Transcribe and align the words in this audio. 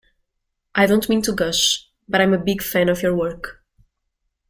I 0.73 0.87
don't 0.87 1.07
mean 1.09 1.21
to 1.21 1.31
gush, 1.31 1.87
but 2.09 2.21
I'm 2.21 2.33
a 2.33 2.39
big 2.43 2.63
fan 2.63 2.89
of 2.89 3.03
your 3.03 3.15
work. 3.15 3.61